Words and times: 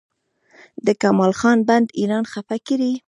د 0.85 0.87
کمال 1.01 1.33
خان 1.39 1.57
بند 1.69 1.87
ایران 1.99 2.23
خفه 2.31 2.57
کړی؟ 2.67 2.91